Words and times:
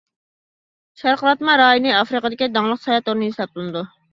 شارقىراتما 1.01 1.57
رايونى 1.63 1.93
ئافرىقىدىكى 1.99 2.51
داڭلىق 2.57 2.83
ساياھەت 2.87 3.13
ئورنى 3.13 3.31
ھېسابلىنىدۇ. 3.33 3.89